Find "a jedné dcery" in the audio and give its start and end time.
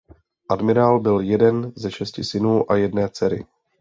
2.71-3.45